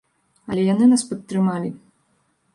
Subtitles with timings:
[0.53, 1.69] Але яны нас падтрымалі.